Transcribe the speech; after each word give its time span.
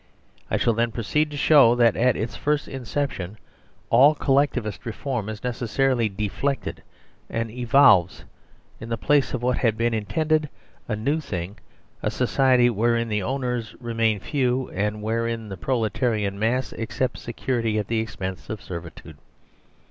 I 0.49 0.57
shall 0.57 0.73
then 0.73 0.91
proceed 0.91 1.29
to 1.29 1.37
show 1.37 1.75
that 1.75 1.95
at 1.95 2.15
its 2.15 2.35
first 2.35 2.67
in 2.67 2.85
ception 2.85 3.35
all 3.91 4.15
Collectivist 4.15 4.83
Reform 4.83 5.29
is 5.29 5.43
necessarily 5.43 6.09
de 6.09 6.27
flected 6.27 6.77
and 7.29 7.51
evolves, 7.51 8.25
in 8.79 8.89
the 8.89 8.97
place 8.97 9.35
of 9.35 9.43
what 9.43 9.57
it 9.57 9.61
had 9.61 9.79
in 9.79 10.05
tended, 10.05 10.49
a 10.87 10.95
new 10.95 11.19
thing: 11.19 11.59
a 12.01 12.09
society 12.09 12.67
wherein 12.67 13.09
the 13.09 13.21
owners 13.21 13.75
remain 13.79 14.19
few 14.19 14.71
and 14.71 15.03
wherein 15.03 15.49
the 15.49 15.55
proletarian 15.57 16.39
mass 16.39 16.73
accepts 16.73 17.21
security 17.21 17.77
at 17.77 17.87
the 17.87 17.99
expense 17.99 18.49
of 18.49 18.59
servitude. 18.59 19.17